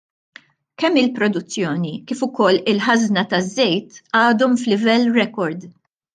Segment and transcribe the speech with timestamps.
[0.83, 5.71] Kemm il-produzzjoni kif ukoll il-ħażna taż-żejt għadhom f'livelli rekord.